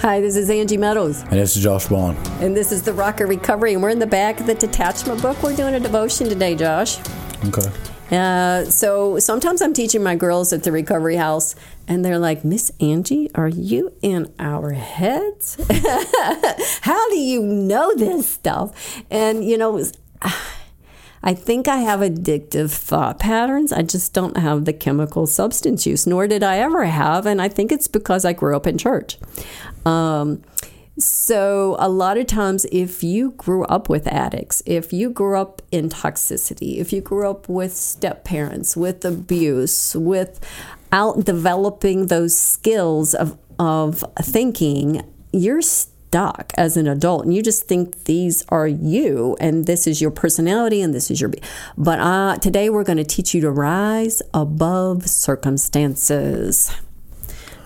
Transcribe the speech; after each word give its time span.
Hi, 0.00 0.20
this 0.20 0.36
is 0.36 0.50
Angie 0.50 0.76
Meadows. 0.76 1.22
And 1.22 1.32
this 1.32 1.56
is 1.56 1.62
Josh 1.62 1.86
Bond. 1.86 2.18
And 2.40 2.54
this 2.54 2.70
is 2.70 2.82
the 2.82 2.92
Rocker 2.92 3.26
Recovery. 3.26 3.72
And 3.72 3.82
we're 3.82 3.88
in 3.88 3.98
the 3.98 4.06
back 4.06 4.38
of 4.38 4.46
the 4.46 4.54
detachment 4.54 5.22
book. 5.22 5.42
We're 5.42 5.56
doing 5.56 5.74
a 5.74 5.80
devotion 5.80 6.28
today, 6.28 6.54
Josh. 6.54 6.98
Okay. 7.46 7.70
Uh, 8.10 8.64
so 8.66 9.18
sometimes 9.18 9.62
I'm 9.62 9.72
teaching 9.72 10.02
my 10.02 10.14
girls 10.14 10.52
at 10.52 10.64
the 10.64 10.70
recovery 10.70 11.16
house, 11.16 11.56
and 11.88 12.04
they're 12.04 12.18
like, 12.18 12.44
Miss 12.44 12.70
Angie, 12.78 13.30
are 13.34 13.48
you 13.48 13.92
in 14.02 14.32
our 14.38 14.72
heads? 14.72 15.56
How 16.82 17.08
do 17.08 17.18
you 17.18 17.42
know 17.42 17.94
this 17.96 18.28
stuff? 18.28 19.02
And, 19.10 19.44
you 19.44 19.56
know, 19.56 19.82
I 21.26 21.34
think 21.34 21.66
I 21.66 21.78
have 21.78 21.98
addictive 22.00 22.70
thought 22.70 23.18
patterns. 23.18 23.72
I 23.72 23.82
just 23.82 24.12
don't 24.12 24.36
have 24.36 24.64
the 24.64 24.72
chemical 24.72 25.26
substance 25.26 25.84
use, 25.84 26.06
nor 26.06 26.28
did 26.28 26.44
I 26.44 26.58
ever 26.58 26.84
have. 26.84 27.26
And 27.26 27.42
I 27.42 27.48
think 27.48 27.72
it's 27.72 27.88
because 27.88 28.24
I 28.24 28.32
grew 28.32 28.54
up 28.54 28.64
in 28.64 28.78
church. 28.78 29.18
Um, 29.84 30.44
so, 31.00 31.74
a 31.80 31.88
lot 31.88 32.16
of 32.16 32.28
times, 32.28 32.64
if 32.70 33.02
you 33.02 33.32
grew 33.32 33.64
up 33.64 33.88
with 33.88 34.06
addicts, 34.06 34.62
if 34.66 34.92
you 34.92 35.10
grew 35.10 35.36
up 35.36 35.60
in 35.72 35.88
toxicity, 35.88 36.78
if 36.78 36.92
you 36.92 37.00
grew 37.00 37.28
up 37.28 37.48
with 37.48 37.74
step 37.74 38.24
parents, 38.24 38.76
with 38.76 39.04
abuse, 39.04 39.96
with 39.96 40.38
out 40.92 41.24
developing 41.24 42.06
those 42.06 42.38
skills 42.38 43.14
of, 43.14 43.36
of 43.58 44.04
thinking, 44.22 45.02
you're 45.32 45.60
stuck 46.16 46.50
as 46.56 46.78
an 46.78 46.88
adult 46.88 47.24
and 47.24 47.34
you 47.34 47.42
just 47.42 47.68
think 47.68 48.04
these 48.04 48.42
are 48.48 48.66
you 48.66 49.36
and 49.38 49.66
this 49.66 49.86
is 49.86 50.00
your 50.00 50.10
personality 50.10 50.80
and 50.80 50.94
this 50.94 51.10
is 51.10 51.20
your. 51.20 51.30
But 51.76 52.00
uh, 52.00 52.38
today, 52.38 52.70
we're 52.70 52.84
going 52.84 52.96
to 52.96 53.04
teach 53.04 53.34
you 53.34 53.42
to 53.42 53.50
rise 53.50 54.22
above 54.32 55.06
circumstances. 55.06 56.74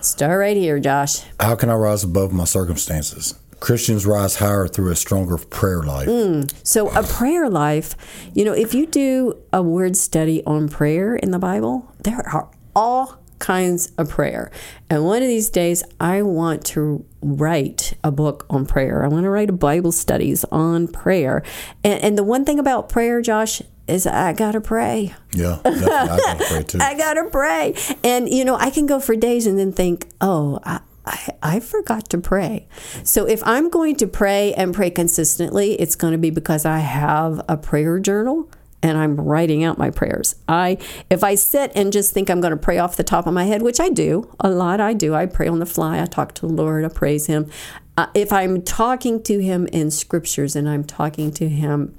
Start 0.01 0.37
right 0.37 0.57
here, 0.57 0.79
Josh. 0.79 1.21
How 1.39 1.55
can 1.55 1.69
I 1.69 1.75
rise 1.75 2.03
above 2.03 2.33
my 2.33 2.43
circumstances? 2.43 3.35
Christians 3.61 4.05
rise 4.05 4.35
higher 4.35 4.67
through 4.67 4.91
a 4.91 4.97
stronger 4.97 5.37
prayer 5.37 5.81
life. 5.83 6.09
Mm. 6.09 6.51
So, 6.63 6.89
a 6.89 7.03
prayer 7.03 7.47
life, 7.47 7.95
you 8.33 8.43
know, 8.43 8.53
if 8.53 8.73
you 8.73 8.85
do 8.85 9.41
a 9.53 9.61
word 9.61 9.95
study 9.95 10.43
on 10.45 10.67
prayer 10.67 11.15
in 11.15 11.31
the 11.31 11.39
Bible, 11.39 11.89
there 12.03 12.27
are 12.27 12.49
all 12.75 13.21
kinds 13.41 13.91
of 13.97 14.09
prayer. 14.09 14.49
And 14.89 15.03
one 15.03 15.21
of 15.21 15.27
these 15.27 15.49
days, 15.49 15.83
I 15.99 16.21
want 16.21 16.63
to 16.67 17.05
write 17.21 17.93
a 18.03 18.11
book 18.11 18.45
on 18.49 18.65
prayer. 18.65 19.03
I 19.03 19.09
want 19.09 19.25
to 19.25 19.29
write 19.29 19.49
a 19.49 19.53
Bible 19.53 19.91
studies 19.91 20.45
on 20.45 20.87
prayer. 20.87 21.43
And, 21.83 22.01
and 22.01 22.17
the 22.17 22.23
one 22.23 22.45
thing 22.45 22.59
about 22.59 22.87
prayer, 22.87 23.21
Josh, 23.21 23.61
is 23.87 24.07
I 24.07 24.31
gotta 24.31 24.61
pray. 24.61 25.13
Yeah, 25.33 25.59
I 25.65 25.79
gotta 25.79 26.45
pray 26.47 26.63
too. 26.63 26.77
I 26.79 26.93
gotta 26.95 27.25
pray, 27.29 27.75
and 28.03 28.29
you 28.29 28.45
know 28.45 28.55
I 28.55 28.69
can 28.69 28.85
go 28.85 28.99
for 28.99 29.15
days 29.15 29.45
and 29.45 29.59
then 29.59 29.73
think, 29.73 30.07
oh, 30.21 30.59
I, 30.63 30.79
I, 31.05 31.29
I 31.41 31.59
forgot 31.59 32.09
to 32.11 32.17
pray. 32.19 32.67
So 33.03 33.27
if 33.27 33.41
I'm 33.45 33.69
going 33.69 33.95
to 33.97 34.07
pray 34.07 34.53
and 34.53 34.73
pray 34.73 34.91
consistently, 34.91 35.73
it's 35.73 35.95
going 35.95 36.13
to 36.13 36.17
be 36.17 36.29
because 36.29 36.63
I 36.63 36.79
have 36.79 37.41
a 37.49 37.57
prayer 37.57 37.99
journal 37.99 38.49
and 38.83 38.97
I'm 38.97 39.15
writing 39.15 39.63
out 39.63 39.77
my 39.77 39.89
prayers. 39.89 40.35
I 40.47 40.77
if 41.09 41.23
I 41.23 41.35
sit 41.35 41.71
and 41.75 41.93
just 41.93 42.13
think 42.13 42.29
I'm 42.29 42.41
going 42.41 42.51
to 42.51 42.57
pray 42.57 42.77
off 42.77 42.97
the 42.97 43.03
top 43.03 43.27
of 43.27 43.33
my 43.33 43.45
head, 43.45 43.61
which 43.61 43.79
I 43.79 43.89
do 43.89 44.33
a 44.39 44.49
lot, 44.49 44.79
I 44.79 44.93
do. 44.93 45.13
I 45.13 45.25
pray 45.25 45.47
on 45.47 45.59
the 45.59 45.65
fly. 45.65 46.01
I 46.01 46.05
talk 46.05 46.33
to 46.35 46.47
the 46.47 46.53
Lord. 46.53 46.85
I 46.85 46.89
praise 46.89 47.27
Him. 47.27 47.49
Uh, 47.97 48.07
if 48.13 48.31
I'm 48.31 48.61
talking 48.61 49.21
to 49.23 49.39
Him 49.39 49.67
in 49.67 49.91
scriptures 49.91 50.55
and 50.55 50.67
I'm 50.67 50.83
talking 50.83 51.31
to 51.31 51.47
Him 51.47 51.95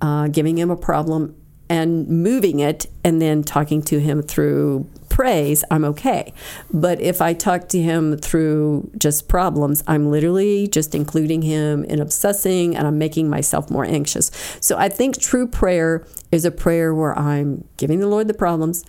uh, 0.00 0.28
giving 0.28 0.58
him 0.58 0.70
a 0.70 0.76
problem 0.76 1.34
and 1.68 2.06
moving 2.08 2.60
it 2.60 2.86
and 3.02 3.20
then 3.20 3.42
talking 3.42 3.82
to 3.82 3.98
him 3.98 4.22
through 4.22 4.88
praise, 5.16 5.64
I'm 5.70 5.82
okay. 5.82 6.34
But 6.70 7.00
if 7.00 7.22
I 7.22 7.32
talk 7.32 7.70
to 7.70 7.80
him 7.80 8.18
through 8.18 8.90
just 8.98 9.30
problems, 9.30 9.82
I'm 9.86 10.10
literally 10.10 10.68
just 10.68 10.94
including 10.94 11.40
him 11.40 11.84
in 11.84 12.00
obsessing 12.00 12.76
and 12.76 12.86
I'm 12.86 12.98
making 12.98 13.30
myself 13.30 13.70
more 13.70 13.86
anxious. 13.86 14.30
So 14.60 14.76
I 14.76 14.90
think 14.90 15.18
true 15.18 15.46
prayer 15.46 16.06
is 16.30 16.44
a 16.44 16.50
prayer 16.50 16.94
where 16.94 17.18
I'm 17.18 17.66
giving 17.78 18.00
the 18.00 18.08
Lord 18.08 18.28
the 18.28 18.34
problems 18.34 18.84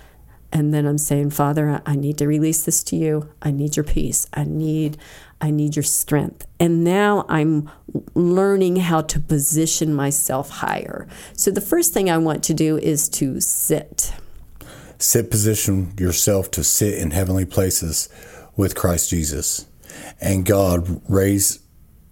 and 0.51 0.74
then 0.74 0.85
I'm 0.85 0.97
saying, 0.97 1.29
Father, 1.29 1.81
I 1.85 1.96
need 1.96 2.18
to 2.18 2.28
release 2.28 2.66
this 2.66 2.84
to 2.84 2.97
you. 2.97 3.30
I 3.41 3.51
need 3.51 3.78
your 3.78 3.85
peace. 3.85 4.28
I 4.34 4.44
need 4.44 4.97
I 5.40 5.50
need 5.50 5.78
your 5.78 5.84
strength. 5.84 6.46
And 6.59 6.84
now 6.84 7.25
I'm 7.30 7.69
learning 8.16 8.78
how 8.78 9.01
to 9.03 9.19
position 9.22 9.94
myself 9.94 10.50
higher. 10.50 11.07
So 11.34 11.51
the 11.51 11.62
first 11.62 11.94
thing 11.94 12.09
I 12.09 12.18
want 12.18 12.44
to 12.46 12.53
do 12.53 12.78
is 12.78 13.07
to 13.09 13.40
sit. 13.40 14.12
Sit 15.00 15.30
position 15.30 15.94
yourself 16.00 16.50
to 16.52 16.63
sit 16.63 16.97
in 16.97 17.12
heavenly 17.12 17.46
places 17.46 18.09
with 18.56 18.75
Christ 18.75 19.09
Jesus. 19.09 19.68
And 20.19 20.46
God 20.46 21.02
raised 21.08 21.62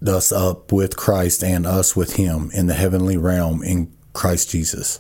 us 0.06 0.32
up 0.32 0.72
with 0.72 0.96
Christ 0.96 1.44
and 1.44 1.66
us 1.66 1.96
with 1.96 2.16
him 2.16 2.52
in 2.54 2.68
the 2.68 2.74
heavenly 2.76 3.18
realm 3.18 3.64
in 3.64 3.92
Christ 4.14 4.52
Jesus. 4.52 5.00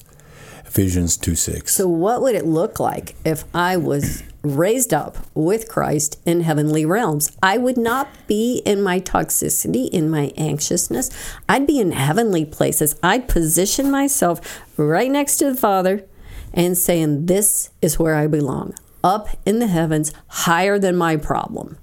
Ephesians 0.66 1.16
2 1.16 1.36
6. 1.36 1.74
So, 1.74 1.88
what 1.88 2.22
would 2.22 2.36
it 2.36 2.46
look 2.46 2.80
like 2.80 3.16
if 3.24 3.46
I 3.54 3.78
was 3.78 4.24
raised 4.42 4.94
up 4.94 5.18
with 5.34 5.70
Christ 5.70 6.20
in 6.26 6.42
heavenly 6.42 6.86
realms? 6.86 7.32
I 7.42 7.58
would 7.58 7.78
not 7.78 8.10
be 8.28 8.62
in 8.66 8.82
my 8.82 9.00
toxicity, 9.00 9.88
in 9.90 10.10
my 10.10 10.34
anxiousness. 10.36 11.12
I'd 11.48 11.66
be 11.66 11.80
in 11.80 11.94
heavenly 11.94 12.44
places. 12.44 12.96
I'd 13.02 13.30
position 13.30 13.90
myself 13.90 14.42
right 14.76 15.10
next 15.10 15.38
to 15.38 15.52
the 15.52 15.56
Father 15.58 16.06
and 16.56 16.78
saying, 16.78 17.28
This 17.28 17.70
is 17.82 18.00
where 18.00 18.16
I 18.16 18.26
belong, 18.26 18.74
up 19.04 19.28
in 19.46 19.60
the 19.60 19.68
heavens, 19.68 20.12
higher 20.28 20.80
than 20.80 20.96
my 20.96 21.18
problem. 21.18 21.78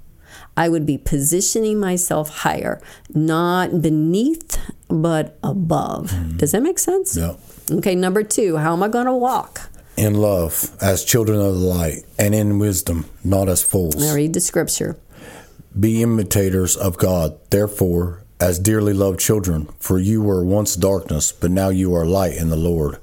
I 0.56 0.68
would 0.68 0.84
be 0.84 0.98
positioning 0.98 1.78
myself 1.78 2.28
higher, 2.38 2.80
not 3.14 3.80
beneath, 3.80 4.58
but 4.88 5.38
above. 5.42 6.10
Mm-hmm. 6.10 6.36
Does 6.38 6.52
that 6.52 6.62
make 6.62 6.78
sense? 6.78 7.16
Yeah. 7.16 7.36
Okay, 7.70 7.94
number 7.94 8.22
two, 8.22 8.56
how 8.56 8.72
am 8.72 8.82
I 8.82 8.88
going 8.88 9.06
to 9.06 9.14
walk? 9.14 9.70
In 9.96 10.14
love, 10.14 10.74
as 10.80 11.04
children 11.04 11.38
of 11.38 11.54
the 11.54 11.60
light, 11.60 12.04
and 12.18 12.34
in 12.34 12.58
wisdom, 12.58 13.08
not 13.22 13.48
as 13.48 13.62
fools. 13.62 14.02
I 14.02 14.14
read 14.14 14.34
the 14.34 14.40
scripture. 14.40 14.96
Be 15.78 16.02
imitators 16.02 16.76
of 16.76 16.98
God, 16.98 17.38
therefore, 17.50 18.22
as 18.40 18.58
dearly 18.58 18.92
loved 18.92 19.20
children, 19.20 19.68
for 19.78 19.98
you 19.98 20.20
were 20.20 20.44
once 20.44 20.76
darkness, 20.76 21.30
but 21.32 21.50
now 21.50 21.68
you 21.68 21.94
are 21.94 22.04
light 22.04 22.34
in 22.34 22.50
the 22.50 22.56
Lord. 22.56 22.98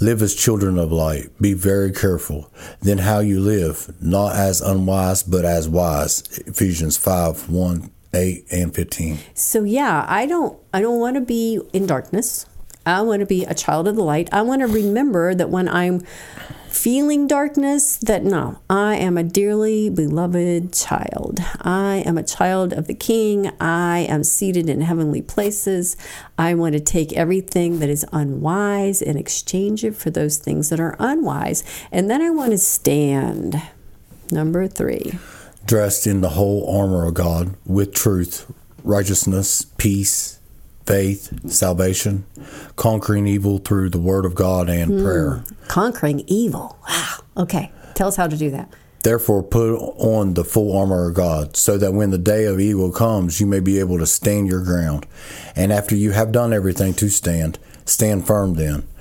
Live 0.00 0.22
as 0.22 0.34
children 0.34 0.78
of 0.78 0.90
light. 0.90 1.30
Be 1.40 1.54
very 1.54 1.92
careful. 1.92 2.50
Then 2.80 2.98
how 2.98 3.20
you 3.20 3.40
live, 3.40 3.94
not 4.00 4.34
as 4.34 4.60
unwise, 4.60 5.22
but 5.22 5.44
as 5.44 5.68
wise. 5.68 6.22
Ephesians 6.46 6.96
5 6.96 7.48
1, 7.48 7.90
8, 8.12 8.46
and 8.50 8.74
15. 8.74 9.18
So 9.34 9.62
yeah, 9.64 10.04
I 10.08 10.26
don't 10.26 10.58
I 10.72 10.80
don't 10.80 10.98
want 10.98 11.14
to 11.14 11.20
be 11.20 11.60
in 11.72 11.86
darkness. 11.86 12.46
I 12.86 13.02
want 13.02 13.20
to 13.20 13.26
be 13.26 13.44
a 13.44 13.54
child 13.54 13.88
of 13.88 13.96
the 13.96 14.02
light. 14.02 14.28
I 14.32 14.42
want 14.42 14.60
to 14.60 14.66
remember 14.66 15.34
that 15.34 15.50
when 15.50 15.68
I'm 15.68 16.02
feeling 16.68 17.26
darkness, 17.26 17.96
that 17.98 18.24
no, 18.24 18.58
I 18.68 18.96
am 18.96 19.16
a 19.16 19.22
dearly 19.22 19.88
beloved 19.88 20.72
child. 20.72 21.38
I 21.60 22.02
am 22.04 22.18
a 22.18 22.22
child 22.22 22.72
of 22.72 22.86
the 22.86 22.94
King. 22.94 23.50
I 23.60 24.00
am 24.00 24.24
seated 24.24 24.68
in 24.68 24.80
heavenly 24.80 25.22
places. 25.22 25.96
I 26.36 26.54
want 26.54 26.74
to 26.74 26.80
take 26.80 27.12
everything 27.12 27.78
that 27.78 27.88
is 27.88 28.04
unwise 28.12 29.00
and 29.00 29.18
exchange 29.18 29.84
it 29.84 29.94
for 29.94 30.10
those 30.10 30.36
things 30.36 30.68
that 30.70 30.80
are 30.80 30.96
unwise. 30.98 31.64
And 31.92 32.10
then 32.10 32.20
I 32.20 32.30
want 32.30 32.50
to 32.50 32.58
stand. 32.58 33.62
Number 34.30 34.66
three. 34.66 35.18
Dressed 35.64 36.06
in 36.06 36.20
the 36.20 36.30
whole 36.30 36.68
armor 36.68 37.06
of 37.06 37.14
God 37.14 37.54
with 37.64 37.94
truth, 37.94 38.52
righteousness, 38.82 39.62
peace, 39.78 40.38
faith, 40.86 41.50
salvation, 41.50 42.26
conquering 42.76 43.26
evil 43.26 43.58
through 43.58 43.90
the 43.90 44.00
word 44.00 44.24
of 44.24 44.34
God 44.34 44.68
and 44.68 44.92
mm, 44.92 45.02
prayer. 45.02 45.44
Conquering 45.68 46.24
evil. 46.26 46.78
Wow. 46.88 47.16
Okay. 47.36 47.72
Tell 47.94 48.08
us 48.08 48.16
how 48.16 48.26
to 48.26 48.36
do 48.36 48.50
that. 48.50 48.68
Therefore, 49.02 49.42
put 49.42 49.76
on 49.98 50.32
the 50.32 50.44
full 50.44 50.76
armor 50.76 51.08
of 51.08 51.14
God, 51.14 51.56
so 51.58 51.76
that 51.76 51.92
when 51.92 52.10
the 52.10 52.16
day 52.16 52.46
of 52.46 52.58
evil 52.58 52.90
comes, 52.90 53.38
you 53.38 53.46
may 53.46 53.60
be 53.60 53.78
able 53.78 53.98
to 53.98 54.06
stand 54.06 54.48
your 54.48 54.64
ground. 54.64 55.06
And 55.54 55.72
after 55.72 55.94
you 55.94 56.12
have 56.12 56.32
done 56.32 56.54
everything 56.54 56.94
to 56.94 57.10
stand, 57.10 57.58
stand 57.84 58.26
firm 58.26 58.54
then, 58.54 58.88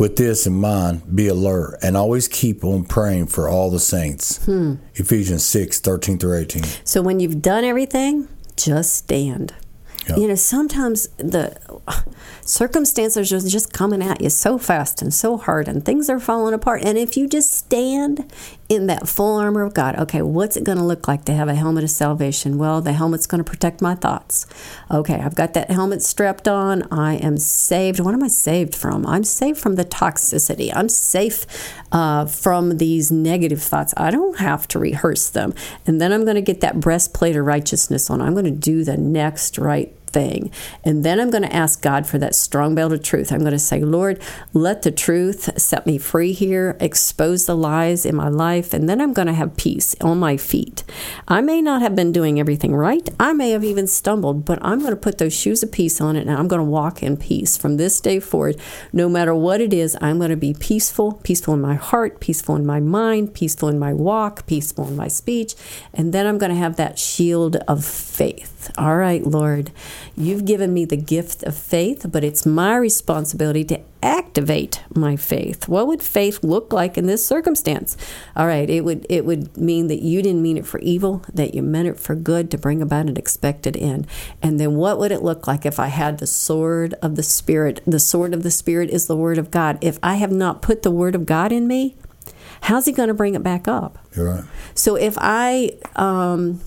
With 0.00 0.16
this 0.16 0.46
in 0.46 0.54
mind, 0.54 1.14
be 1.14 1.28
alert 1.28 1.78
and 1.82 1.94
always 1.94 2.26
keep 2.26 2.64
on 2.64 2.84
praying 2.84 3.26
for 3.26 3.50
all 3.50 3.70
the 3.70 3.78
saints. 3.78 4.42
Hmm. 4.46 4.76
Ephesians 4.94 5.44
6 5.44 5.78
13 5.78 6.16
through 6.16 6.38
18. 6.38 6.62
So 6.84 7.02
when 7.02 7.20
you've 7.20 7.42
done 7.42 7.64
everything, 7.64 8.26
just 8.56 8.94
stand. 8.94 9.52
Yeah. 10.08 10.16
You 10.16 10.28
know, 10.28 10.36
sometimes 10.36 11.08
the 11.18 11.54
circumstances 12.46 13.30
are 13.30 13.46
just 13.46 13.74
coming 13.74 14.02
at 14.02 14.22
you 14.22 14.30
so 14.30 14.56
fast 14.56 15.02
and 15.02 15.12
so 15.12 15.36
hard, 15.36 15.68
and 15.68 15.84
things 15.84 16.08
are 16.08 16.18
falling 16.18 16.54
apart. 16.54 16.80
And 16.82 16.96
if 16.96 17.18
you 17.18 17.28
just 17.28 17.52
stand 17.52 18.32
in 18.70 18.86
that 18.86 19.08
full 19.08 19.36
armor 19.36 19.62
of 19.62 19.74
God, 19.74 19.98
okay, 19.98 20.22
what's 20.22 20.56
it 20.56 20.62
going 20.62 20.78
to 20.78 20.84
look 20.84 21.08
like 21.08 21.24
to 21.24 21.34
have 21.34 21.48
a 21.48 21.56
helmet 21.56 21.82
of 21.82 21.90
salvation? 21.90 22.56
Well, 22.56 22.80
the 22.80 22.92
helmet's 22.92 23.26
going 23.26 23.42
to 23.42 23.50
protect 23.50 23.82
my 23.82 23.96
thoughts. 23.96 24.46
Okay, 24.88 25.16
I've 25.16 25.34
got 25.34 25.54
that 25.54 25.72
helmet 25.72 26.02
strapped 26.02 26.46
on. 26.46 26.84
I 26.92 27.14
am 27.16 27.36
saved. 27.36 27.98
What 27.98 28.14
am 28.14 28.22
I 28.22 28.28
saved 28.28 28.76
from? 28.76 29.04
I'm 29.08 29.24
saved 29.24 29.58
from 29.58 29.74
the 29.74 29.84
toxicity. 29.84 30.70
I'm 30.72 30.88
safe 30.88 31.74
uh, 31.90 32.26
from 32.26 32.78
these 32.78 33.10
negative 33.10 33.60
thoughts. 33.60 33.92
I 33.96 34.12
don't 34.12 34.38
have 34.38 34.68
to 34.68 34.78
rehearse 34.78 35.28
them. 35.28 35.52
And 35.84 36.00
then 36.00 36.12
I'm 36.12 36.22
going 36.22 36.36
to 36.36 36.40
get 36.40 36.60
that 36.60 36.78
breastplate 36.78 37.34
of 37.34 37.44
righteousness 37.44 38.08
on. 38.08 38.22
I'm 38.22 38.34
going 38.34 38.44
to 38.44 38.52
do 38.52 38.84
the 38.84 38.96
next 38.96 39.58
right 39.58 39.92
thing. 40.12 40.50
And 40.84 41.04
then 41.04 41.20
I'm 41.20 41.30
going 41.30 41.42
to 41.42 41.54
ask 41.54 41.82
God 41.82 42.06
for 42.06 42.18
that 42.18 42.34
strong 42.34 42.74
belt 42.74 42.92
of 42.92 43.02
truth. 43.02 43.32
I'm 43.32 43.40
going 43.40 43.52
to 43.52 43.58
say, 43.58 43.80
Lord, 43.80 44.20
let 44.52 44.82
the 44.82 44.90
truth 44.90 45.60
set 45.60 45.86
me 45.86 45.98
free 45.98 46.32
here, 46.32 46.76
expose 46.80 47.46
the 47.46 47.56
lies 47.56 48.04
in 48.04 48.16
my 48.16 48.28
life, 48.28 48.72
and 48.72 48.88
then 48.88 49.00
I'm 49.00 49.12
going 49.12 49.28
to 49.28 49.34
have 49.34 49.56
peace 49.56 49.94
on 50.00 50.18
my 50.18 50.36
feet. 50.36 50.82
I 51.28 51.40
may 51.40 51.62
not 51.62 51.82
have 51.82 51.94
been 51.94 52.12
doing 52.12 52.38
everything 52.38 52.74
right. 52.74 53.08
I 53.18 53.32
may 53.32 53.50
have 53.50 53.64
even 53.64 53.86
stumbled, 53.86 54.44
but 54.44 54.58
I'm 54.62 54.80
going 54.80 54.90
to 54.90 54.96
put 54.96 55.18
those 55.18 55.34
shoes 55.34 55.62
of 55.62 55.72
peace 55.72 56.00
on 56.00 56.16
it 56.16 56.26
and 56.26 56.36
I'm 56.36 56.48
going 56.48 56.60
to 56.60 56.64
walk 56.64 57.02
in 57.02 57.16
peace 57.16 57.56
from 57.56 57.76
this 57.76 58.00
day 58.00 58.20
forward. 58.20 58.56
No 58.92 59.08
matter 59.08 59.34
what 59.34 59.60
it 59.60 59.72
is, 59.72 59.96
I'm 60.00 60.18
going 60.18 60.30
to 60.30 60.36
be 60.36 60.54
peaceful, 60.54 61.12
peaceful 61.22 61.54
in 61.54 61.60
my 61.60 61.74
heart, 61.74 62.20
peaceful 62.20 62.56
in 62.56 62.66
my 62.66 62.80
mind, 62.80 63.34
peaceful 63.34 63.68
in 63.68 63.78
my 63.78 63.92
walk, 63.92 64.46
peaceful 64.46 64.88
in 64.88 64.96
my 64.96 65.08
speech, 65.08 65.54
and 65.94 66.12
then 66.12 66.26
I'm 66.26 66.38
going 66.38 66.52
to 66.52 66.58
have 66.58 66.76
that 66.76 66.98
shield 66.98 67.56
of 67.68 67.84
faith. 67.84 68.59
All 68.76 68.96
right, 68.96 69.24
Lord. 69.24 69.70
You've 70.16 70.44
given 70.44 70.74
me 70.74 70.84
the 70.84 70.96
gift 70.96 71.42
of 71.44 71.56
faith, 71.56 72.06
but 72.10 72.24
it's 72.24 72.44
my 72.44 72.76
responsibility 72.76 73.64
to 73.64 73.80
activate 74.02 74.82
my 74.94 75.16
faith. 75.16 75.68
What 75.68 75.86
would 75.86 76.02
faith 76.02 76.42
look 76.42 76.72
like 76.72 76.96
in 76.96 77.06
this 77.06 77.24
circumstance? 77.24 77.96
All 78.36 78.46
right, 78.46 78.68
it 78.68 78.84
would 78.84 79.06
it 79.08 79.24
would 79.24 79.56
mean 79.56 79.88
that 79.88 80.02
you 80.02 80.22
didn't 80.22 80.42
mean 80.42 80.56
it 80.56 80.66
for 80.66 80.78
evil, 80.80 81.22
that 81.32 81.54
you 81.54 81.62
meant 81.62 81.88
it 81.88 81.98
for 81.98 82.14
good 82.14 82.50
to 82.50 82.58
bring 82.58 82.82
about 82.82 83.06
an 83.06 83.16
expected 83.16 83.76
end. 83.76 84.06
And 84.42 84.58
then 84.58 84.76
what 84.76 84.98
would 84.98 85.12
it 85.12 85.22
look 85.22 85.46
like 85.46 85.64
if 85.64 85.78
I 85.78 85.88
had 85.88 86.18
the 86.18 86.26
sword 86.26 86.94
of 87.02 87.16
the 87.16 87.22
spirit? 87.22 87.80
The 87.86 88.00
sword 88.00 88.34
of 88.34 88.42
the 88.42 88.50
spirit 88.50 88.90
is 88.90 89.06
the 89.06 89.16
word 89.16 89.38
of 89.38 89.50
God. 89.50 89.78
If 89.80 89.98
I 90.02 90.14
have 90.14 90.32
not 90.32 90.62
put 90.62 90.82
the 90.82 90.90
word 90.90 91.14
of 91.14 91.26
God 91.26 91.52
in 91.52 91.66
me, 91.66 91.96
how's 92.62 92.86
he 92.86 92.92
going 92.92 93.08
to 93.08 93.14
bring 93.14 93.34
it 93.34 93.42
back 93.42 93.68
up? 93.68 93.98
Right. 94.16 94.44
So 94.74 94.96
if 94.96 95.16
I 95.18 95.72
um, 95.96 96.60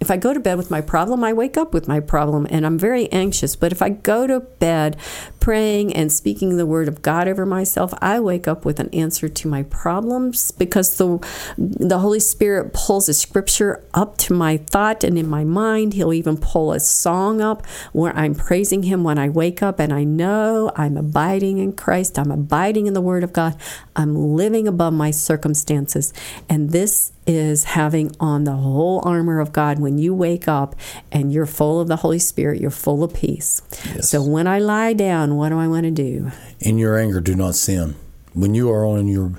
if 0.00 0.10
I 0.10 0.16
go 0.16 0.32
to 0.32 0.40
bed 0.40 0.56
with 0.56 0.70
my 0.70 0.80
problem, 0.80 1.22
I 1.22 1.34
wake 1.34 1.58
up 1.58 1.74
with 1.74 1.86
my 1.86 2.00
problem 2.00 2.46
and 2.48 2.64
I'm 2.64 2.78
very 2.78 3.12
anxious. 3.12 3.54
But 3.54 3.70
if 3.70 3.82
I 3.82 3.90
go 3.90 4.26
to 4.26 4.40
bed 4.40 4.96
praying 5.40 5.92
and 5.94 6.10
speaking 6.10 6.56
the 6.56 6.64
word 6.64 6.88
of 6.88 7.02
God 7.02 7.28
over 7.28 7.44
myself, 7.44 7.92
I 8.00 8.18
wake 8.18 8.48
up 8.48 8.64
with 8.64 8.80
an 8.80 8.88
answer 8.94 9.28
to 9.28 9.48
my 9.48 9.62
problems 9.64 10.52
because 10.52 10.96
the 10.96 11.18
the 11.58 11.98
Holy 11.98 12.20
Spirit 12.20 12.72
pulls 12.72 13.10
a 13.10 13.14
scripture 13.14 13.84
up 13.92 14.16
to 14.18 14.32
my 14.32 14.56
thought 14.56 15.04
and 15.04 15.18
in 15.18 15.28
my 15.28 15.44
mind. 15.44 15.92
He'll 15.92 16.14
even 16.14 16.38
pull 16.38 16.72
a 16.72 16.80
song 16.80 17.42
up 17.42 17.66
where 17.92 18.16
I'm 18.16 18.34
praising 18.34 18.84
him 18.84 19.04
when 19.04 19.18
I 19.18 19.28
wake 19.28 19.62
up 19.62 19.78
and 19.78 19.92
I 19.92 20.04
know 20.04 20.72
I'm 20.76 20.96
abiding 20.96 21.58
in 21.58 21.74
Christ. 21.74 22.18
I'm 22.18 22.30
abiding 22.30 22.86
in 22.86 22.94
the 22.94 23.02
word 23.02 23.22
of 23.22 23.34
God. 23.34 23.54
I'm 23.94 24.16
living 24.16 24.66
above 24.66 24.94
my 24.94 25.10
circumstances. 25.10 26.14
And 26.48 26.70
this 26.70 27.12
is 27.30 27.64
having 27.64 28.14
on 28.18 28.44
the 28.44 28.52
whole 28.52 29.00
armor 29.04 29.40
of 29.40 29.52
God 29.52 29.78
when 29.78 29.98
you 29.98 30.14
wake 30.14 30.48
up 30.48 30.74
and 31.12 31.32
you're 31.32 31.46
full 31.46 31.80
of 31.80 31.88
the 31.88 31.96
Holy 31.96 32.18
Spirit, 32.18 32.60
you're 32.60 32.70
full 32.70 33.04
of 33.04 33.14
peace. 33.14 33.62
Yes. 33.94 34.10
So 34.10 34.22
when 34.22 34.46
I 34.46 34.58
lie 34.58 34.92
down, 34.92 35.36
what 35.36 35.50
do 35.50 35.58
I 35.58 35.68
want 35.68 35.84
to 35.84 35.90
do? 35.90 36.30
In 36.58 36.78
your 36.78 36.98
anger, 36.98 37.20
do 37.20 37.34
not 37.34 37.54
sin. 37.54 37.94
When 38.34 38.54
you 38.54 38.70
are 38.70 38.84
on 38.84 39.08
your 39.08 39.32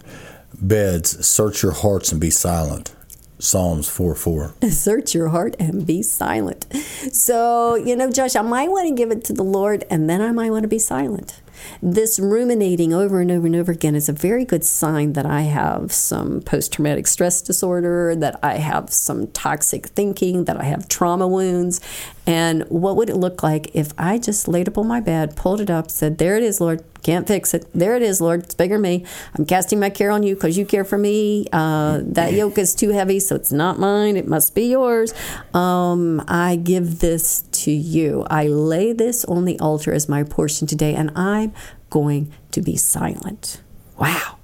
beds, 0.53 1.25
search 1.25 1.63
your 1.63 1.73
hearts 1.73 2.11
and 2.11 2.21
be 2.21 2.29
silent. 2.29 2.95
Psalms 3.39 3.89
4 3.89 4.13
4. 4.13 4.53
Search 4.69 5.15
your 5.15 5.29
heart 5.29 5.55
and 5.59 5.85
be 5.85 6.03
silent. 6.03 6.71
So, 7.11 7.73
you 7.75 7.95
know, 7.95 8.11
Josh, 8.11 8.35
I 8.35 8.41
might 8.43 8.69
want 8.69 8.87
to 8.87 8.93
give 8.93 9.09
it 9.09 9.23
to 9.25 9.33
the 9.33 9.43
Lord 9.43 9.83
and 9.89 10.07
then 10.07 10.21
I 10.21 10.31
might 10.31 10.51
want 10.51 10.61
to 10.61 10.67
be 10.67 10.77
silent. 10.77 11.41
This 11.81 12.19
ruminating 12.19 12.93
over 12.93 13.21
and 13.21 13.31
over 13.31 13.45
and 13.45 13.55
over 13.55 13.71
again 13.71 13.95
is 13.95 14.09
a 14.09 14.13
very 14.13 14.45
good 14.45 14.63
sign 14.63 15.13
that 15.13 15.25
I 15.25 15.41
have 15.41 15.91
some 15.91 16.41
post 16.41 16.73
traumatic 16.73 17.07
stress 17.07 17.41
disorder, 17.41 18.15
that 18.15 18.39
I 18.43 18.55
have 18.55 18.91
some 18.91 19.27
toxic 19.27 19.87
thinking, 19.87 20.45
that 20.45 20.59
I 20.59 20.63
have 20.63 20.87
trauma 20.87 21.27
wounds. 21.27 21.81
And 22.27 22.63
what 22.69 22.95
would 22.97 23.09
it 23.09 23.15
look 23.15 23.41
like 23.41 23.71
if 23.73 23.93
I 23.97 24.17
just 24.17 24.47
laid 24.47 24.67
up 24.67 24.77
on 24.77 24.87
my 24.87 24.99
bed, 24.99 25.35
pulled 25.35 25.59
it 25.59 25.69
up, 25.69 25.89
said, 25.89 26.17
There 26.17 26.37
it 26.37 26.43
is, 26.43 26.61
Lord, 26.61 26.83
can't 27.03 27.27
fix 27.27 27.53
it. 27.53 27.65
There 27.73 27.95
it 27.95 28.03
is, 28.03 28.21
Lord, 28.21 28.43
it's 28.43 28.53
bigger 28.53 28.75
than 28.75 28.83
me. 28.83 29.05
I'm 29.35 29.45
casting 29.45 29.79
my 29.79 29.89
care 29.89 30.11
on 30.11 30.21
you 30.21 30.35
because 30.35 30.57
you 30.57 30.65
care 30.65 30.83
for 30.83 30.97
me. 30.97 31.47
Uh, 31.51 31.99
that 32.03 32.33
yoke 32.33 32.57
is 32.59 32.75
too 32.75 32.89
heavy, 32.89 33.19
so 33.19 33.35
it's 33.35 33.51
not 33.51 33.79
mine, 33.79 34.17
it 34.17 34.27
must 34.27 34.53
be 34.53 34.65
yours. 34.65 35.13
Um, 35.53 36.23
I 36.27 36.57
give 36.57 36.99
this 36.99 37.41
to 37.63 37.71
you. 37.71 38.25
I 38.29 38.47
lay 38.47 38.93
this 38.93 39.25
on 39.25 39.45
the 39.45 39.59
altar 39.59 39.91
as 39.93 40.09
my 40.09 40.23
portion 40.23 40.67
today, 40.67 40.93
and 40.95 41.11
I'm 41.15 41.53
going 41.89 42.31
to 42.51 42.61
be 42.61 42.75
silent. 42.75 43.61
Wow. 43.97 44.37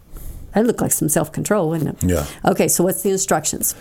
That 0.53 0.65
looked 0.65 0.81
like 0.81 0.91
some 0.91 1.09
self 1.09 1.31
control, 1.31 1.69
wouldn't 1.69 2.03
it? 2.03 2.09
Yeah. 2.09 2.25
Okay, 2.45 2.67
so 2.67 2.83
what's 2.83 3.03
the 3.03 3.11
instructions? 3.11 3.75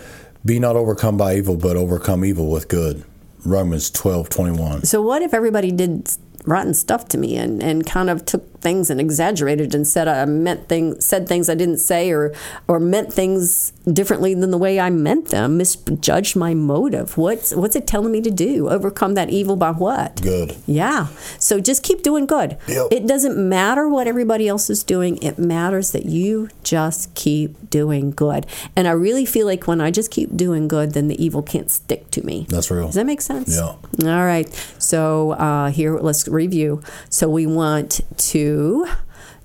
Be 0.45 0.59
not 0.59 0.77
overcome 0.77 1.17
by 1.17 1.37
evil, 1.37 1.57
but 1.57 1.77
overcome 1.77 2.25
evil 2.25 2.51
with 2.51 2.69
good. 2.69 3.05
Romans 3.45 3.91
twelve 3.91 4.29
twenty 4.29 4.59
one. 4.59 4.85
So, 4.85 5.01
what 5.01 5.23
if 5.23 5.33
everybody 5.33 5.71
did 5.71 6.11
rotten 6.47 6.75
stuff 6.75 7.09
to 7.09 7.19
me 7.19 7.37
and, 7.37 7.63
and 7.63 7.87
kind 7.87 8.11
of 8.11 8.25
took 8.25 8.56
things 8.61 8.91
and 8.91 9.01
exaggerated 9.01 9.75
and 9.75 9.87
said 9.87 10.09
I 10.09 10.25
meant 10.25 10.69
things 10.69 11.05
said 11.05 11.29
things 11.29 11.49
I 11.49 11.55
didn't 11.55 11.79
say 11.79 12.11
or 12.11 12.35
or 12.69 12.81
meant 12.81 13.13
things 13.13 13.73
differently 13.93 14.35
than 14.35 14.51
the 14.51 14.59
way 14.59 14.81
I 14.81 14.91
meant 14.91 15.29
them, 15.29 15.57
misjudged 15.57 16.37
my 16.37 16.55
motive. 16.55 17.17
What's 17.17 17.55
what's 17.55 17.77
it 17.77 17.87
telling 17.87 18.13
me 18.13 18.21
to 18.23 18.31
do? 18.31 18.69
Overcome 18.69 19.15
that 19.15 19.31
evil 19.31 19.57
by 19.57 19.71
what? 19.71 20.23
Good. 20.23 20.57
Yeah. 20.67 21.09
So 21.39 21.61
just 21.61 21.83
keep 21.83 22.03
doing 22.03 22.27
good. 22.27 22.59
Yep. 22.67 22.89
It 22.91 23.07
doesn't 23.07 23.37
matter 23.37 23.89
what 23.89 24.07
everybody 24.07 24.49
else 24.49 24.69
is 24.71 24.83
doing. 24.83 25.23
It 25.23 25.39
matters 25.39 25.93
that 25.93 26.07
you 26.07 26.49
just 26.65 27.15
keep 27.15 27.71
doing 27.71 28.11
good. 28.11 28.47
And 28.75 28.89
I 28.89 28.93
really 28.93 29.27
feel 29.27 29.47
like 29.47 29.67
when 29.67 29.81
I 29.81 29.91
just 29.91 30.11
keep 30.11 30.37
doing 30.37 30.69
good, 30.69 30.93
then 30.93 31.09
the 31.09 31.23
evil 31.23 31.43
can't 31.43 31.71
stick 31.71 32.11
to 32.13 32.25
me. 32.25 32.47
That's 32.49 32.71
real. 32.71 32.87
Does 32.87 32.97
that 32.97 33.07
make 33.07 33.21
sense? 33.21 33.55
Yeah. 33.57 33.77
All 34.11 34.25
right. 34.25 34.53
So 34.79 35.33
uh, 35.33 35.71
here, 35.71 35.99
let's 35.99 36.27
review. 36.29 36.83
So 37.09 37.29
we 37.29 37.47
want 37.47 38.01
to 38.33 38.46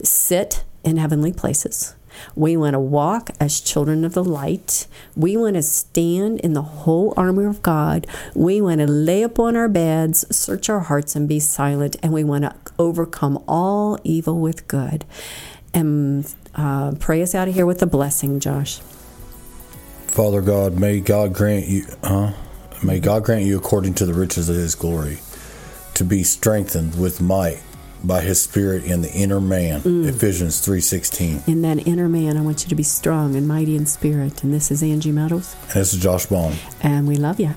sit 0.03 0.63
in 0.83 0.97
heavenly 0.97 1.33
places. 1.33 1.95
We 2.35 2.57
want 2.57 2.73
to 2.73 2.79
walk 2.79 3.31
as 3.39 3.59
children 3.59 4.03
of 4.03 4.13
the 4.13 4.23
light. 4.23 4.87
We 5.15 5.37
want 5.37 5.55
to 5.55 5.61
stand 5.61 6.39
in 6.41 6.53
the 6.53 6.61
whole 6.61 7.13
armor 7.17 7.47
of 7.47 7.61
God. 7.61 8.07
We 8.35 8.61
want 8.61 8.79
to 8.79 8.87
lay 8.87 9.23
upon 9.23 9.55
our 9.55 9.69
beds, 9.69 10.25
search 10.35 10.69
our 10.69 10.81
hearts, 10.81 11.15
and 11.15 11.27
be 11.27 11.39
silent. 11.39 11.95
And 12.03 12.13
we 12.13 12.23
want 12.23 12.43
to 12.43 12.55
overcome 12.77 13.43
all 13.47 13.97
evil 14.03 14.39
with 14.39 14.67
good. 14.67 15.05
And 15.73 16.31
uh, 16.55 16.93
pray 16.99 17.21
us 17.21 17.33
out 17.33 17.47
of 17.47 17.53
here 17.53 17.65
with 17.65 17.81
a 17.81 17.87
blessing, 17.87 18.39
Josh. 18.39 18.79
Father 20.07 20.41
God, 20.41 20.77
may 20.77 20.99
God 20.99 21.33
grant 21.33 21.67
you, 21.67 21.85
huh? 22.03 22.33
May 22.83 22.99
God 22.99 23.23
grant 23.23 23.45
you 23.45 23.57
according 23.57 23.93
to 23.95 24.05
the 24.05 24.13
riches 24.13 24.49
of 24.49 24.55
His 24.55 24.75
glory, 24.75 25.19
to 25.93 26.03
be 26.03 26.23
strengthened 26.23 26.99
with 26.99 27.21
might 27.21 27.61
by 28.03 28.21
His 28.21 28.41
Spirit 28.41 28.83
in 28.83 29.01
the 29.01 29.11
inner 29.11 29.39
man. 29.41 29.81
Mm. 29.81 30.07
Ephesians 30.07 30.59
three 30.59 30.81
sixteen. 30.81 31.41
In 31.47 31.61
that 31.63 31.87
inner 31.87 32.09
man, 32.09 32.37
I 32.37 32.41
want 32.41 32.63
you 32.63 32.69
to 32.69 32.75
be 32.75 32.83
strong 32.83 33.35
and 33.35 33.47
mighty 33.47 33.75
in 33.75 33.85
spirit. 33.85 34.43
And 34.43 34.53
this 34.53 34.71
is 34.71 34.83
Angie 34.83 35.11
Meadows, 35.11 35.55
And 35.63 35.71
this 35.81 35.93
is 35.93 36.01
Josh 36.01 36.25
Bond. 36.25 36.57
and 36.81 37.07
we 37.07 37.15
love 37.15 37.39
you. 37.39 37.55